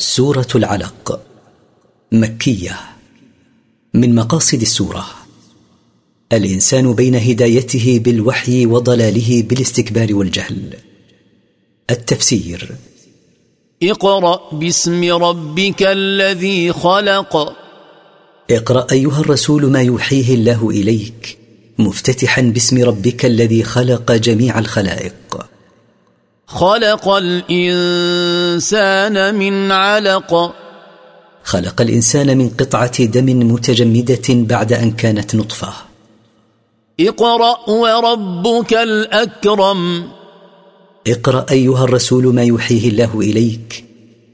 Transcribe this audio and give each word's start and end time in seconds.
سورة 0.00 0.46
العلق 0.54 1.20
مكية. 2.12 2.80
من 3.94 4.14
مقاصد 4.14 4.60
السورة 4.60 5.06
الإنسان 6.32 6.92
بين 6.92 7.14
هدايته 7.14 8.00
بالوحي 8.04 8.66
وضلاله 8.66 9.42
بالاستكبار 9.42 10.14
والجهل. 10.14 10.74
التفسير 11.90 12.76
اقرأ 13.82 14.54
باسم 14.54 15.12
ربك 15.12 15.82
الذي 15.82 16.72
خلق. 16.72 17.56
اقرأ 18.50 18.86
أيها 18.92 19.20
الرسول 19.20 19.66
ما 19.66 19.82
يوحيه 19.82 20.34
الله 20.34 20.70
إليك 20.70 21.38
مفتتحا 21.78 22.42
باسم 22.42 22.84
ربك 22.84 23.26
الذي 23.26 23.62
خلق 23.62 24.12
جميع 24.12 24.58
الخلائق. 24.58 25.50
خلق 26.50 27.08
الإنسان 27.08 27.54
من 29.34 29.72
علق. 29.72 30.54
خلق 31.44 31.80
الإنسان 31.80 32.38
من 32.38 32.48
قطعة 32.48 33.04
دم 33.04 33.52
متجمدة 33.52 34.22
بعد 34.28 34.72
أن 34.72 34.90
كانت 34.90 35.34
نطفة. 35.34 35.72
اقرأ 37.00 37.70
وربك 37.70 38.74
الأكرم. 38.74 40.08
اقرأ 41.06 41.46
أيها 41.50 41.84
الرسول 41.84 42.34
ما 42.34 42.44
يوحيه 42.44 42.88
الله 42.88 43.20
إليك. 43.20 43.84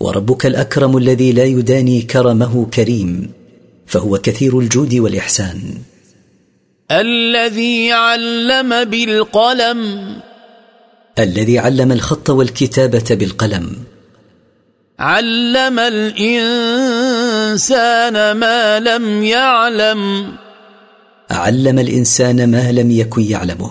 وربك 0.00 0.46
الأكرم 0.46 0.96
الذي 0.96 1.32
لا 1.32 1.44
يداني 1.44 2.02
كرمه 2.02 2.66
كريم 2.74 3.32
فهو 3.86 4.18
كثير 4.18 4.58
الجود 4.58 4.94
والإحسان. 4.94 5.60
الذي 6.90 7.92
علم 7.92 8.84
بالقلم. 8.84 10.29
الذي 11.18 11.58
علم 11.58 11.92
الخط 11.92 12.30
والكتابة 12.30 13.04
بالقلم. 13.10 13.76
علم 14.98 15.78
الإنسان 15.78 16.32
ما 18.32 18.80
لم 18.80 19.22
يعلم. 19.22 20.32
علم 21.30 21.78
الإنسان 21.78 22.50
ما 22.50 22.72
لم 22.72 22.90
يكن 22.90 23.22
يعلمه. 23.22 23.70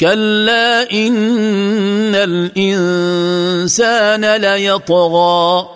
كلا 0.00 0.92
إن 0.92 2.14
الإنسان 2.14 4.36
ليطغى. 4.36 5.68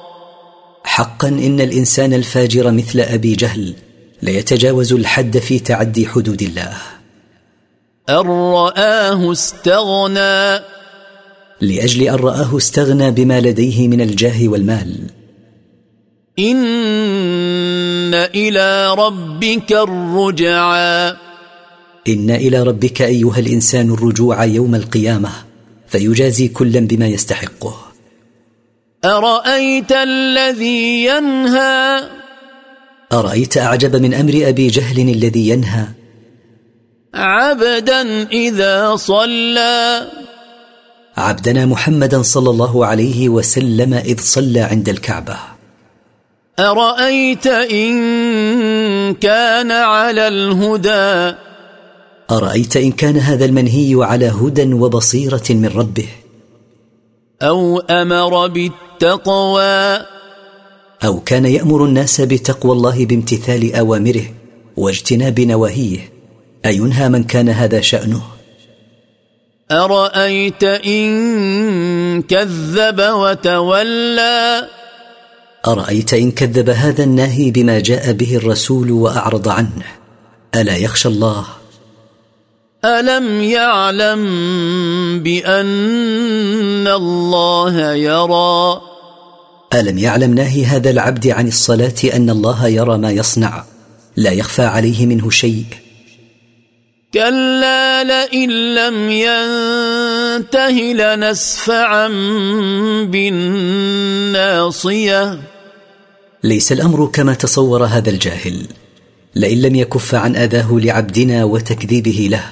حقا 0.85 1.29
إن 1.29 1.61
الإنسان 1.61 2.15
الفاجر 2.15 2.71
مثل 2.71 3.01
أبي 3.01 3.35
جهل 3.35 3.75
ليتجاوز 4.23 4.93
الحد 4.93 5.39
في 5.39 5.59
تعدي 5.59 6.07
حدود 6.07 6.43
الله. 6.43 6.77
أن 8.09 8.17
رآه 8.17 9.33
استغنى. 9.33 10.65
لأجل 11.61 12.03
أن 12.03 12.15
رآه 12.15 12.57
استغنى 12.57 13.11
بما 13.11 13.41
لديه 13.41 13.89
من 13.89 14.01
الجاه 14.01 14.49
والمال. 14.49 15.11
إن 16.39 18.15
إلى 18.15 18.95
ربك 18.95 19.73
الرجعى. 19.73 21.17
إن 22.09 22.31
إلى 22.31 22.63
ربك 22.63 23.03
أيها 23.03 23.39
الإنسان 23.39 23.91
الرجوع 23.91 24.45
يوم 24.45 24.75
القيامة 24.75 25.31
فيجازي 25.89 26.49
كلا 26.49 26.81
بما 26.81 27.07
يستحقه. 27.07 27.77
أرأيت 29.05 29.93
الذي 29.93 31.05
ينهى؟ 31.05 32.01
أرأيت 33.13 33.59
أعجب 33.59 33.97
من 33.97 34.15
أمر 34.15 34.49
أبي 34.49 34.67
جهل 34.69 35.09
الذي 35.09 35.49
ينهى؟ 35.49 35.87
عبدا 37.17 38.29
إذا 38.33 38.97
صلى. 38.97 40.07
عبدنا 41.17 41.67
محمدا 41.67 42.23
صلى 42.23 42.51
الله 42.51 42.87
عليه 42.87 43.29
وسلم 43.29 43.95
إذ 43.95 44.21
صلى 44.21 44.61
عند 44.61 44.89
الكعبة. 44.89 45.37
أرأيت 46.59 47.47
إن 47.47 49.15
كان 49.15 49.73
على 49.73 50.29
الهدى؟ 50.29 51.37
أرأيت 52.31 52.77
إن 52.77 52.93
كان 52.93 53.17
هذا 53.17 53.45
المنهي 53.45 53.97
على 54.01 54.29
هدى 54.29 54.73
وبصيرة 54.73 55.45
من 55.51 55.67
ربه؟ 55.67 56.09
أو 57.43 57.79
أمر 57.79 58.47
بالتقوى؟ 58.47 60.07
أو 61.05 61.21
كان 61.21 61.45
يأمر 61.45 61.85
الناس 61.85 62.21
بتقوى 62.21 62.73
الله 62.73 63.07
بامتثال 63.07 63.75
أوامره 63.75 64.25
واجتناب 64.77 65.41
نواهيه؟ 65.41 66.16
أينهى 66.67 67.09
من 67.09 67.25
كان 67.25 67.49
هذا 67.49 67.81
شأنه؟ 67.81 68.23
أرأيت 69.71 70.65
إن 70.65 72.23
كذب 72.23 73.01
وتولى؟ 73.01 74.69
أرأيت 75.67 76.15
إن 76.15 76.31
كذب 76.31 76.71
هذا 76.71 77.05
الناهي 77.05 77.51
بما 77.51 77.81
جاء 77.81 78.13
به 78.13 78.37
الرسول 78.37 78.91
وأعرض 78.91 79.49
عنه؟ 79.49 79.83
ألا 80.55 80.77
يخشى 80.77 81.09
الله؟ 81.09 81.47
ألم 82.85 83.43
يعلم 83.43 84.23
بأن 85.23 86.89
الله 86.89 87.93
يرى؟ 87.93 88.81
ألم 89.75 89.99
يعلم 89.99 90.35
ناهي 90.35 90.65
هذا 90.65 90.91
العبد 90.91 91.27
عن 91.27 91.49
الصلاة 91.49 91.95
أن 92.15 92.31
الله 92.31 92.69
يرى 92.69 92.99
ما 92.99 93.11
يصنع؟ 93.11 93.65
لا 94.17 94.31
يخفى 94.31 94.63
عليه 94.63 95.07
منه 95.07 95.31
شيء. 95.31 95.65
كلا 97.15 98.05
لئن 98.05 98.51
لم 98.75 99.11
ينته 99.11 100.71
لنسفعا 100.71 102.09
بالناصية. 104.25 105.41
ليس 106.45 106.73
الأمر 106.73 107.07
كما 107.07 107.35
تصور 107.35 107.85
هذا 107.85 108.11
الجاهل. 108.11 108.67
لئن 109.35 109.63
لم 109.63 109.75
يكف 109.75 110.15
عن 110.15 110.37
آذاه 110.37 110.69
لعبدنا 110.73 111.45
وتكذيبه 111.45 112.29
له 112.31 112.45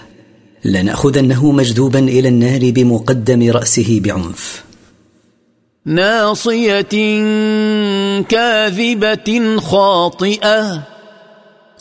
لنأخذنه 0.64 1.53
مجذوبا 1.53 1.98
إلى 1.98 2.28
النار 2.28 2.70
بمقدم 2.70 3.50
رأسه 3.50 4.00
بعنف. 4.04 4.64
ناصية 5.87 6.81
كاذبة 8.22 9.56
خاطئة. 9.60 10.94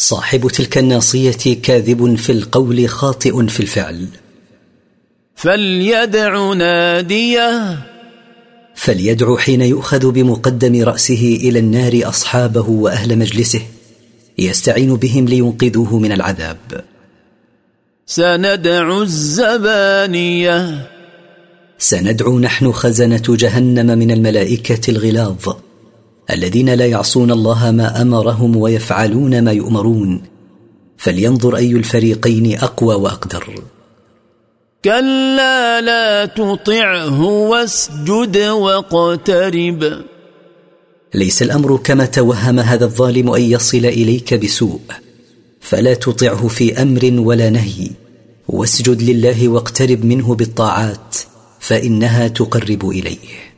صاحب 0.04 0.48
تلك 0.48 0.78
الناصية 0.78 1.62
كاذب 1.62 2.16
في 2.16 2.32
القول 2.32 2.90
خاطئ 2.90 3.48
في 3.48 3.60
الفعل. 3.60 4.08
فليدع 5.36 6.54
ناديه. 6.54 7.78
فليدع 8.76 9.38
حين 9.38 9.62
يؤخذ 9.62 10.12
بمقدم 10.12 10.84
رأسه 10.84 11.40
إلى 11.42 11.60
النار 11.60 12.02
أصحابه 12.04 12.70
وأهل 12.70 13.18
مجلسه 13.18 13.62
يستعين 14.38 14.96
بهم 14.96 15.26
لينقذوه 15.26 16.00
من 16.00 16.12
العذاب. 16.12 16.84
سندع 18.06 19.02
الزبانية. 19.02 20.90
سندعو 21.78 22.40
نحن 22.40 22.72
خزنة 22.72 23.24
جهنم 23.30 23.98
من 24.00 24.12
الملائكة 24.12 24.92
الغلاظ. 24.92 25.54
الذين 26.32 26.70
لا 26.70 26.86
يعصون 26.86 27.32
الله 27.32 27.72
ما 27.72 28.02
أمرهم 28.02 28.56
ويفعلون 28.56 29.42
ما 29.42 29.52
يؤمرون 29.52 30.22
فلينظر 30.98 31.56
أي 31.56 31.72
الفريقين 31.72 32.60
أقوى 32.60 32.96
وأقدر. 32.96 33.54
كلا 34.86 35.82
لا 35.82 36.26
تطعه 36.26 37.24
واسجد 37.24 38.38
واقترب. 38.38 40.04
ليس 41.14 41.42
الأمر 41.42 41.78
كما 41.78 42.06
توهم 42.06 42.60
هذا 42.60 42.86
الظالم 42.86 43.30
أن 43.30 43.42
يصل 43.42 43.86
إليك 43.86 44.34
بسوء 44.34 44.80
فلا 45.62 45.94
تطعه 45.94 46.48
في 46.48 46.82
أمر 46.82 47.14
ولا 47.18 47.50
نهي 47.50 47.90
واسجد 48.48 49.02
لله 49.02 49.48
واقترب 49.48 50.06
منه 50.06 50.36
بالطاعات 50.36 51.18
فإنها 51.60 52.28
تقرب 52.28 52.90
إليه. 52.90 53.53